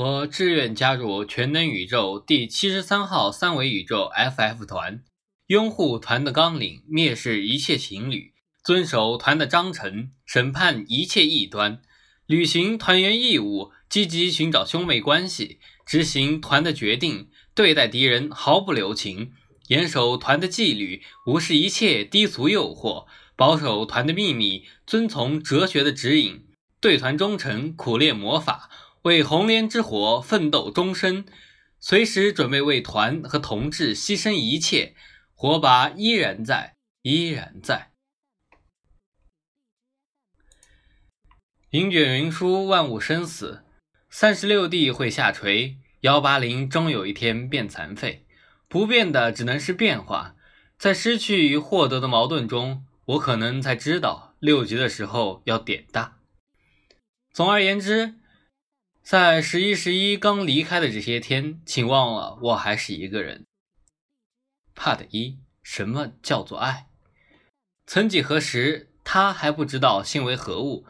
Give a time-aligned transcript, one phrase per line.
[0.00, 5.02] 我志愿加入全能宇宙第七十三号三维宇宙 FF 团，
[5.48, 8.32] 拥护团的纲领，蔑视一切情侣，
[8.62, 11.82] 遵守团的章程，审判一切异端，
[12.26, 19.32] 履行团员义务，积极寻找兄妹关系，执行团的决定，对待敌人毫不留情，
[19.66, 26.46] 严守团的纪律，无视一切低俗诱惑，保守团的秘密，遵从哲学的指引，
[26.80, 28.70] 对团忠诚，苦练魔法。
[29.02, 31.24] 为红莲之火奋斗终身，
[31.78, 34.96] 随时准备为团和同志牺牲一切，
[35.34, 37.92] 火把依然在，依然在。
[41.70, 43.62] 云卷云舒，万物生死，
[44.10, 48.26] 三十六地会下垂，幺八零终有一天变残废。
[48.66, 50.34] 不变的只能是变化，
[50.76, 56.18] 在失去与获得的矛盾中，我可能才知道六级的时候要点大。
[57.32, 58.16] 总而言之。
[59.10, 63.46] 在十一十一刚离开的这些天，请忘了我还是一个人。
[64.76, 66.88] Part 一：什么叫做爱？
[67.86, 70.84] 曾几何时，他还不知道性为何物。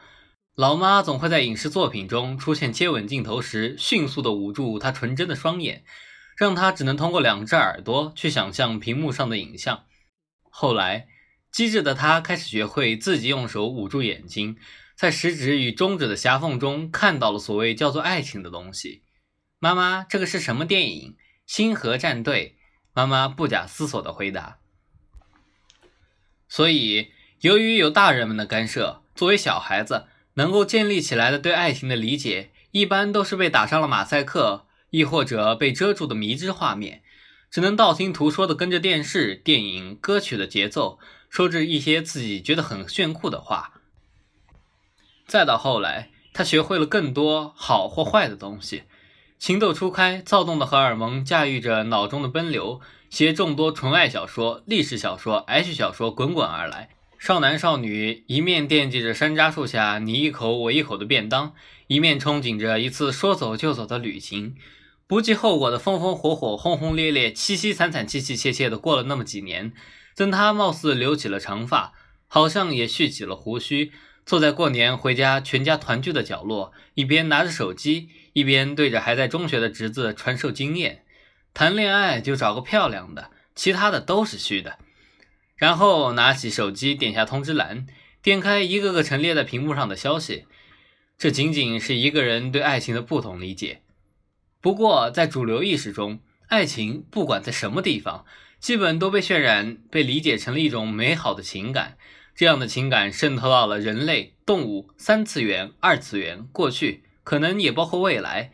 [0.56, 5.84] 老妈总会在影视作品中出现接吻镜头时，迅速地捂住他纯真的双眼，
[6.36, 9.84] 让他只能通过两只耳朵去想象屏幕上的影像。
[10.50, 11.06] 后来，
[11.52, 14.56] 机智的他开始学会自己用手捂住眼睛。
[14.98, 19.04] 在食指与中指的狭缝中看到了所谓叫做爱情的东西。
[19.60, 21.16] 妈妈，这个是什么电影？
[21.46, 22.56] 星河战队。
[22.92, 24.58] 妈妈不假思索地回答。
[26.48, 37.04] 所以，由于有大人们的干涉，作为小孩子能够建立起来的对爱情的理解，一般都是被打上了马赛克，亦或者被遮住的迷之画面，
[37.48, 40.98] 只能道听途说的跟着电视、电影、歌曲的节奏，
[41.30, 43.74] 说着一些自己觉得很炫酷的话。
[45.28, 48.84] 再到后来，他学会了更多好或坏的东西，
[49.38, 56.88] 情窦初开，躁动的荷尔蒙驾驭着脑中的奔流，携众多纯爱小说、历史小说、H 小说滚滚而来。
[57.18, 61.52] 少男少女一面惦记着山楂树下你一口我一口的便当，
[61.88, 64.56] 一面憧憬着一次说走就走的旅行，
[65.06, 69.74] 不计后果的风风火火、轰轰烈烈、凄凄惨惨、凄凄切切的过了那么几年。
[70.16, 71.92] 等他貌似留起了长发，
[72.26, 73.92] 好像也蓄起了胡须。
[74.28, 81.02] 坐在过年回家全家团聚的角落，一边拿着手机，一边对着还在中学的侄子传授经验。
[81.54, 84.76] 谈恋爱就找个漂亮的，其他的都是虚的。
[85.56, 87.86] 然后拿起手机，点下通知栏，
[88.20, 90.44] 点开一个个陈列在屏幕上的消息。
[91.16, 93.80] 这仅仅是一个人对爱情的不同理解。
[94.60, 98.26] 不过，在主流意识中，爱情不管在什么地方，
[98.60, 101.96] 基本都被渲染、被理解成了一种美好的情感。
[102.38, 108.52] 这样的情感渗透到了人类、动物、三次元、二次元、过去，可能也包括未来。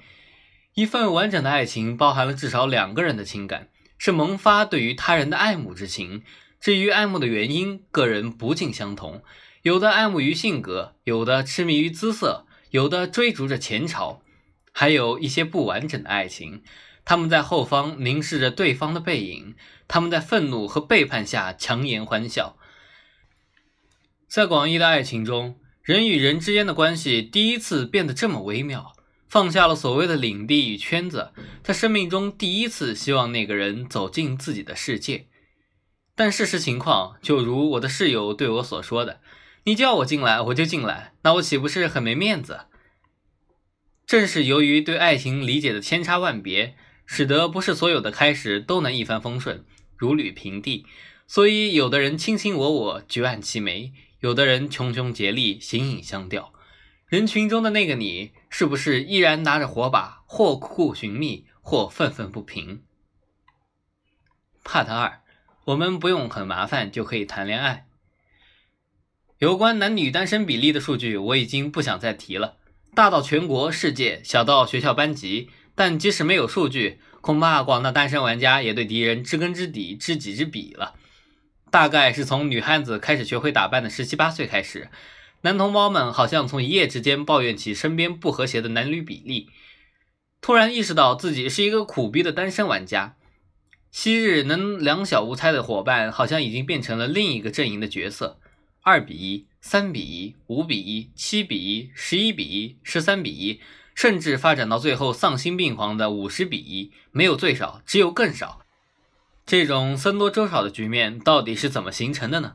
[0.72, 3.69] 一份完整的爱情包含了至少两个人的情感，
[3.99, 6.22] 是萌发对于他人的爱慕之情。
[6.59, 9.22] 至于爱慕的原因，个人不尽相同。
[9.61, 14.22] 有的爱慕于性格，有的痴迷于姿色，有的追逐着前朝，
[14.72, 16.62] 还有一些不完整的爱情。
[17.05, 19.55] 他们在后方凝视着对方的背影，
[19.87, 22.56] 他们在愤怒和背叛下强颜欢笑。
[24.34, 28.93] 在广义的爱情中，人与人之间的关系第一次变得这么微妙，
[29.28, 31.31] 放下了所谓的领地与圈子，
[31.62, 35.28] 他生命中第一次希望那个人走进自己的世界。
[36.17, 39.21] 但事实情况就如我的室友对我所说的
[39.67, 42.62] ：“你叫我进来，我就进来，那我岂不是很没面子？”
[44.05, 46.75] 正是由于对爱情理解的千差万别，
[47.06, 49.65] 使得不是所有的开始都能一帆风顺、
[49.97, 50.84] 如履平地，
[51.28, 53.93] 所以有的人卿卿我我、举案齐眉。
[54.25, 56.55] 有的人穷穷竭力，形影相吊。
[57.07, 62.84] 人群中的那个你，是不是依然拿着火把，或苦苦寻觅，或愤愤不平
[64.65, 65.21] ？Part 二，
[65.67, 67.87] 我们不用很麻烦就可以谈恋爱。
[69.37, 72.57] 有关男女单身比例的数据，我已经不想再提了。
[72.95, 75.51] 大到全国、世界，小到学校班级。
[75.75, 80.95] 但即使没有数据，恐怕广大单身玩家也对敌人知根知底、知己知彼了。
[81.74, 84.91] 大概是从女汉子开始学会打扮的十七八岁开始，
[85.41, 89.50] 男同胞们好像从一夜之间抱怨起身边不和谐的男女比例，
[90.41, 93.16] 突然意识到自己是一个苦逼的单身玩家。
[93.91, 98.38] 昔日能两小无猜的伙伴，好像已经变成了另一个阵营的角色：
[98.82, 103.60] 二比一、三比一、五比一、七比一、十一比一、十三比一，
[103.97, 108.64] 甚至发展到最后丧心病狂的五十比一，没有最少，只有更少。
[109.47, 112.55] 这种僧多粥少的局面到底是怎么形成的呢？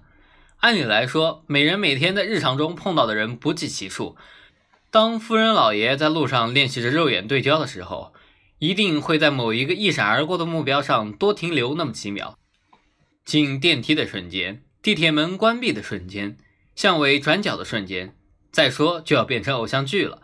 [0.62, 4.18] 按理来说，每人每天在日常中碰到的人不计其数，
[4.90, 8.12] 当夫人老爷在路上练习着肉眼对焦的时候，
[8.58, 12.38] 一定会在某一个一闪而过的目标上多停留那么几秒。
[13.24, 16.38] 进电梯的瞬间，地铁门关闭的瞬间，
[16.76, 18.16] 巷尾转角的瞬间，
[18.52, 20.24] 再说就要变成偶像剧了。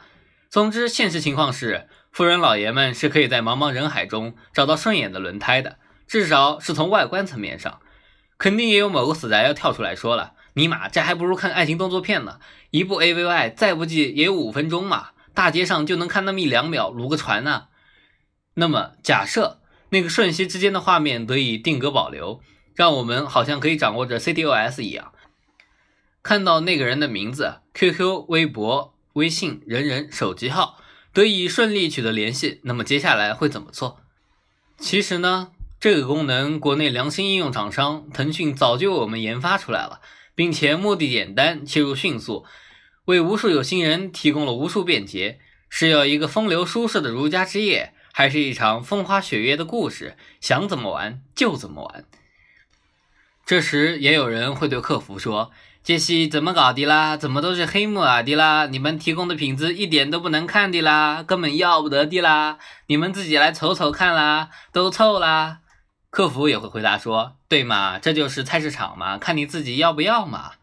[0.49, 7.79] 总之，现实情况是，夫人老爷们是可以在茫茫人海中找到顺眼的轮胎的，至少是从外观层面上。
[8.37, 12.39] 肯定也有某个死宅要跳出来说了：“尼玛，这还不如看爱情动作片呢！
[12.71, 17.67] 一部 AVI 再不济也有五分钟嘛，大街上就能看那么一两秒，撸个船呢。”
[18.55, 22.41] 那么，假设那个瞬息之间的画面得以定格保留。
[22.75, 25.13] 让我们好像可以掌握着 CDOS 一样，
[26.21, 30.77] 看到那个人的名字、QQ、微博、微信、人人、手机号，
[31.13, 32.59] 得以顺利取得联系。
[32.65, 34.01] 那么接下来会怎么做？
[34.77, 40.01] 其实呢，这个功能国内良心应用厂商腾讯早就为我们研发出来了，
[40.33, 42.45] 并且目的简单、切入迅速，
[43.05, 45.39] 为无数有心人提供了无数便捷。
[45.67, 50.15] 是要一个风流舒适的如家之夜，还是一场风花雪月的故事？
[50.39, 52.05] 想怎么玩就怎么玩。
[53.45, 55.51] 这时也有人会对客服说
[55.83, 57.17] ：“这戏怎么搞的啦？
[57.17, 58.67] 怎么都是黑幕啊的啦？
[58.67, 62.57] 你们提供的品质一点都不能看的啦，根本要不得的啦！
[62.87, 65.59] 你们自己来瞅瞅看啦，都臭啦！”
[66.15, 70.53] 客服也会回答说：“对嘛，这就是菜市场嘛，看你自己要不要嘛。”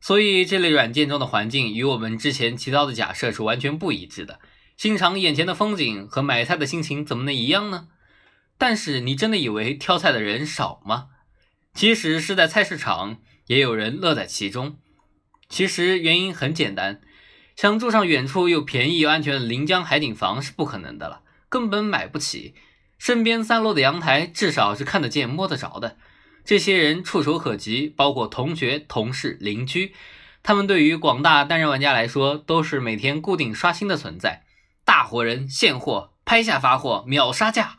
[0.00, 4.40] 所以这类软件中的环境与我们之前提到的假设是完全不一致的。
[4.78, 7.88] 欣赏眼前的风景和买菜的心情怎么能一样呢？
[8.56, 11.08] 但是你真的以为挑菜的人少吗？
[11.74, 13.18] 即使是在菜市场，
[13.48, 14.78] 也有人乐在其中。
[15.50, 17.02] 其实原因很简单，
[17.54, 22.54] 想住上远处又便宜又安全的临江海景房是不可能的了，根本买不起。
[22.98, 25.96] 身边三楼的阳台至少是看得见、摸得着的。
[26.44, 29.94] 这些人触手可及，包括同学、同事、邻居，
[30.42, 34.44] 他们对于广大单人玩家来说都是每天固定刷新的存在。
[34.84, 37.76] 大活人、现货、拍下发货、秒杀价。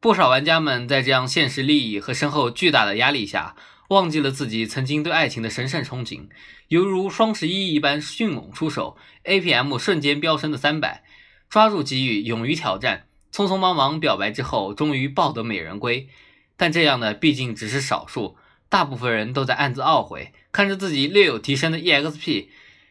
[0.00, 3.56] 不少玩家们在这样现实利益和身后巨大的压力下，
[3.88, 6.28] 忘记了自己曾经对爱情的神圣憧憬，
[6.68, 11.02] 犹如双十一一般迅猛出手，APM 瞬间飙升的三百，
[11.48, 16.08] 抓住机遇，勇于挑战，匆匆忙忙表白之后，终于抱得美人归。
[16.56, 18.36] 但这样的毕竟只是少数，
[18.68, 22.46] 大部分人都在暗自懊悔，看着自己略有提升的 EXP，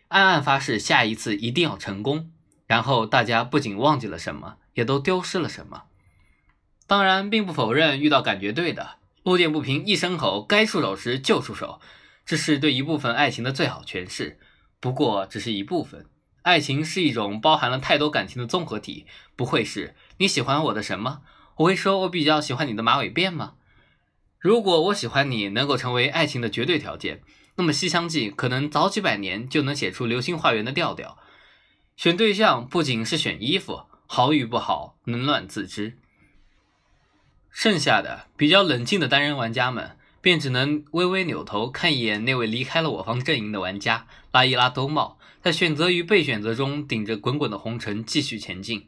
[0.10, 2.30] 暗暗发誓下一次一定要成功。
[2.68, 5.84] 然后大家不仅忘记了什么，也都丢失了什么。
[6.88, 11.80] 当然，并不否认遇到感觉对的，路见不平一声吼，该出手时就出手，
[12.26, 14.38] 这是对一部分爱情的最好诠释。
[14.82, 16.06] 不过，只是一部分。
[16.42, 19.06] 爱情是一种包含了太多感情的综合体，
[19.38, 21.22] 不会是你喜欢我的什么？
[21.58, 23.54] 我会说我比较喜欢你的马尾辫吗？
[24.40, 27.22] 如果我喜欢你能够成为爱情的绝对条件，
[27.56, 31.18] 那么《西厢记》可能早几百年就能写出《流星花园》的调调。
[31.96, 35.98] 选对象不仅是选衣服，好与不好，冷暖自知。
[37.52, 48.86] 剩下的比较冷静的单人玩家们，便只能微微扭头看一眼那位离开了我方阵营的玩家，拉一拉兜帽，在选择与被选择中顶着滚滚的红尘继续前进。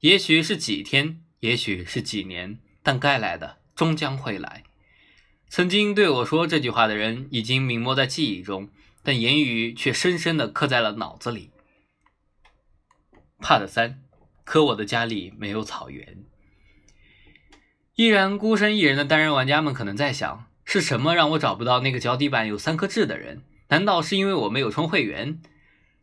[0.00, 4.64] 也许是几天，也许是几年，但该来的终将会来。
[5.48, 8.70] 曾经对我说这句话的人已经泯没在记忆中，
[9.02, 11.50] 但言语却深深地刻在了脑子里。
[13.40, 14.00] Part 三，
[14.44, 16.24] 可我的家里没有草原。
[17.96, 23.42] 依然孤身一人的单人玩家们可能在想：是什么让我找不到那个脚底板有三颗痣的人？
[23.68, 25.42] 难道是因为我没有充会员？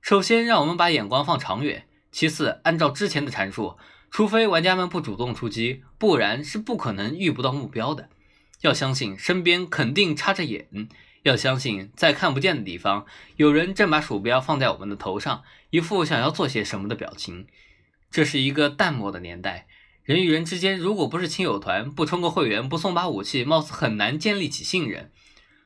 [0.02, 3.78] 首先，让我们把眼光放长远；其次，按照之前的阐述，
[4.10, 8.10] 除非玩家们不主动出击，不然是不可能遇不到目标的。
[8.62, 10.68] 要相信身边肯定插着眼，
[11.24, 17.46] 要相信在看不见的地方，有人正把鼠标放在我们的头上，一副想要做些什么的表情。
[18.10, 19.68] 这是一个淡漠的年代。
[20.04, 25.12] 人与人之间，如果不是亲友团，不充个会员，不送把武器，貌似很难建立起信任。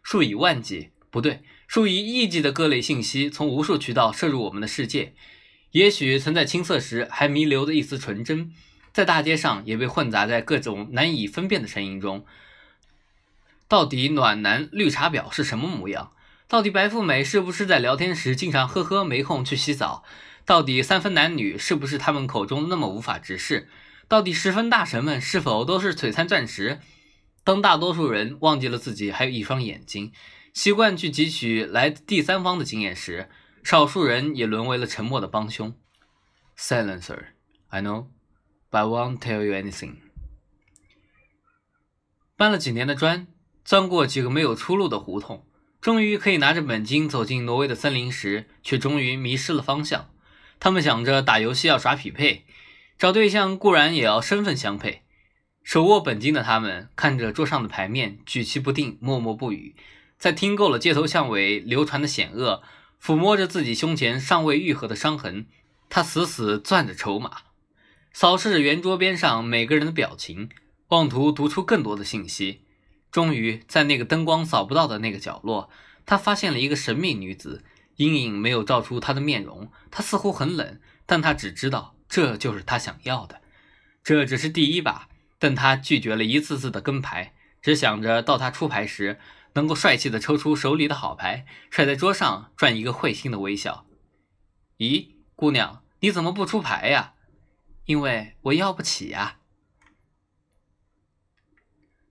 [0.01, 5.13] 数以万计，不对，数以亿计的各类信息从无数渠道摄入我们的世界。
[5.71, 8.51] 也许曾在青涩时还弥留的一丝纯真，
[8.93, 12.25] 在大街上也被混杂在各种难以分辨的声音中。
[13.67, 16.11] 到底暖男绿茶婊是什么模样？
[16.49, 20.03] 到底白富美是不是在聊天时经常呵呵没空去洗澡？
[20.45, 23.69] 到底三分男女是不是他们口中那么无法直视？
[24.09, 26.81] 到底十分大神们是否都是璀璨钻石？
[27.45, 30.11] 当大多数人忘记了自己还有一双眼睛，
[30.53, 33.29] 习惯去汲取来自第三方的经验时，
[33.63, 35.73] 少数人也沦为了沉默的帮凶。
[36.57, 37.25] Silencer,
[37.69, 38.07] I know,
[38.69, 39.95] but I won't tell you anything。
[42.35, 43.27] 搬了几年的砖，
[43.63, 45.45] 钻过几个没有出路的胡同，
[45.79, 50.09] 终于可以拿着本金走进挪威的森林时，却终于迷失了方向。
[50.59, 52.45] 他们想着打游戏要耍匹配，
[52.97, 55.03] 找对象固然也要身份相配。
[55.63, 59.75] 手握本金的他们看着桌上的牌面，举棋不定，默默不语。
[60.17, 62.63] 在听够了街头巷尾流传的险恶，
[63.03, 65.47] 抚摸着自己胸前尚未愈合的伤痕，
[65.89, 67.37] 他死死攥着筹码，
[68.13, 70.49] 扫视着圆桌边上每个人的表情，
[70.89, 72.61] 妄图读出更多的信息。
[73.11, 75.69] 终于，在那个灯光扫不到的那个角落，
[76.05, 77.63] 他发现了一个神秘女子。
[77.97, 83.41] 阴影没有照出她的面容，她似乎很冷，但他只知道这就是他想要的。
[84.03, 89.19] 这只是第一把，但他拒绝了一次次的跟牌，只想着到他出牌时
[89.53, 93.85] 能够帅气的抽出手里的好牌，甩在桌上，赚一个会心的微笑。
[94.77, 97.13] 咦，姑娘，你怎么不出牌呀？
[97.85, 99.37] 因为我要不起呀。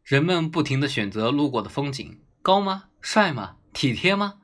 [0.02, 2.88] 人们不停的选择路过的风景，高吗？
[3.00, 3.56] 帅吗？
[3.72, 4.40] 体贴吗？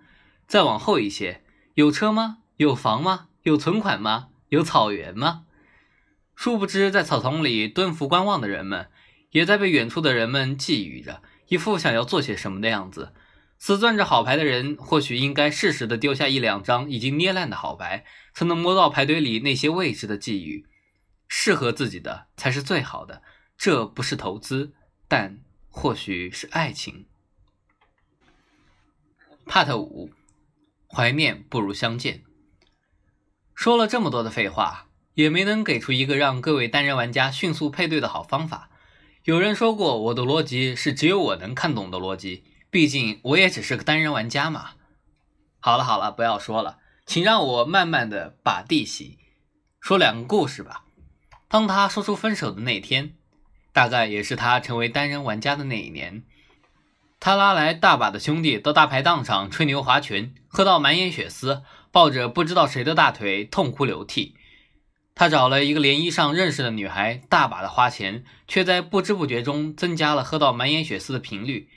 [0.46, 2.38] 再往后一些，有车吗？
[2.56, 3.28] 有房吗？
[3.42, 4.28] 有存款吗？
[4.48, 5.44] 有草原吗？
[6.36, 8.90] 殊不知，在草丛里蹲伏观望的人们，
[9.30, 13.12] 也在被远处的人们觊觎着，一副想要做些什么的样子。
[13.58, 20.66] 死攥着好牌的人，或许应该适时的丢下一两张已经捏烂的好牌，才能摸到牌堆里那些未知的际遇。
[21.26, 23.22] 适合自己的才是最好的，
[23.56, 24.74] 这不是投资。
[25.08, 25.38] 但
[25.70, 27.06] 或许是爱情。
[29.46, 30.10] Part 五，
[30.88, 32.24] 怀念不如相见。
[33.54, 38.68] 说了这么多的废话，也没能给出一个让各位单人玩家迅速配对的好方法。
[39.26, 44.74] 有人说过，我的逻辑是只有我能看懂的逻辑，毕竟我也只是个单人玩家嘛。
[45.58, 49.18] 好了好了，不要说了，请让我慢慢的把地洗。
[49.80, 50.84] 说两个故事吧。
[51.48, 53.14] 当他说出分手的那天。
[53.72, 56.22] 大概也是他成为单人玩家的那一年，
[57.20, 64.34] 他拉来大把的兄弟到大排档上吹牛划拳，喝到满眼血丝，抱着不知道谁的大腿痛哭流涕。
[65.18, 71.70] 他找了一个联谊上认识的女孩，大把的花钱，却在不知不觉中增加了喝到满眼血丝的频率。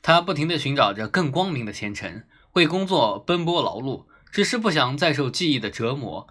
[0.00, 6.28] 他不停地寻找着更光明的前程，为工作奔波劳碌，只是不想再受记忆的折磨。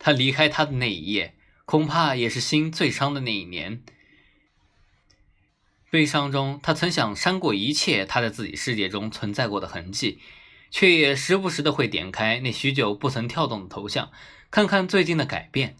[0.00, 3.80] 他离开他的那一夜，恐怕也是心最伤的那一年。
[5.90, 10.18] 悲伤中，他曾想删过一切他在自己世界中存在过的痕迹，
[10.70, 14.10] 却也时不时的会点开那许久不曾跳动的头像，
[14.50, 15.76] 看看最近的改变。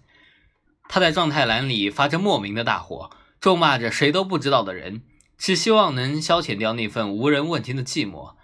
[0.88, 5.02] 他在状态栏里发着莫名的大火，咒骂着谁都不知道的人，
[5.36, 8.34] 只希望能消遣掉那份无人问津的寂寞。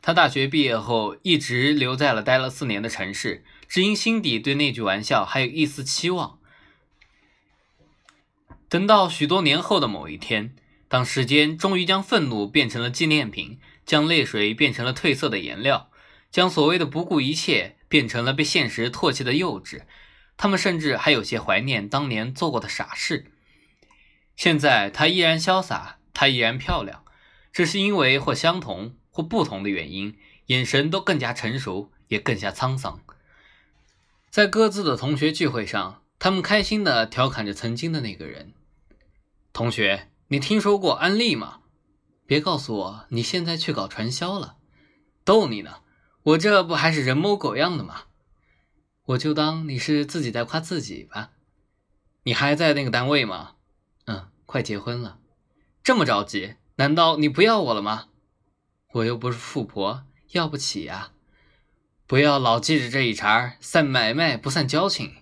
[0.00, 6.38] 他大学毕业后一直留在了待了四年的城市，只因心底对那句玩笑还有一丝期望。
[8.68, 10.54] 等到许多年后的某一天。
[10.88, 15.90] 当时间终于将愤怒变成了纪念品，将泪水变成了褪色的颜料，
[16.30, 19.82] 将所谓的不顾一切变成了被现实唾弃的幼稚，
[20.36, 23.32] 他们甚至还有些怀念当年做过的傻事。
[24.36, 27.04] 现在她依然潇洒，她依然漂亮，
[27.52, 30.16] 只是因为或相同或不同的原因，
[30.46, 33.00] 眼神都更加成熟，也更加沧桑。
[34.30, 38.52] 在各自的同学聚会上，他们开心地调侃着曾经的那个人，
[39.52, 40.08] 同学。
[40.28, 41.60] 你听说过安利吗？
[42.26, 44.56] 别告诉我你现在去搞传销了，
[45.24, 45.82] 逗你呢！
[46.24, 48.06] 我这不还是人模狗样的吗？
[49.04, 51.30] 我就当你是自己在夸自己吧。
[52.24, 53.52] 你还在那个单位吗？
[54.06, 55.20] 嗯，快结婚了，
[55.84, 56.56] 这么着急？
[56.74, 58.08] 难道你不要我了吗？
[58.94, 61.12] 我又不是富婆，要不起呀！
[62.08, 65.14] 不要老记着这一茬，散买卖不散交情。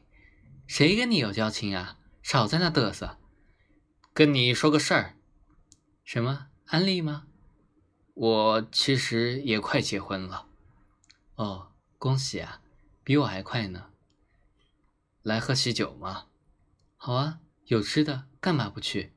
[0.67, 1.99] 谁跟你有交情啊？
[2.23, 3.19] 少在那嘚瑟。
[4.15, 5.17] 跟你说个事儿，
[6.05, 7.27] 什么安利吗？
[8.15, 10.47] 我其实也快结婚了。
[11.35, 12.63] 哦，恭喜啊，
[13.03, 13.91] 比我还快呢。
[15.23, 16.27] 来喝喜酒吗？
[16.97, 19.13] 好啊，有吃的，干嘛不去？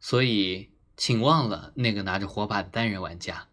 [0.00, 3.50] 所以，请忘了那个拿着火把的单人玩家。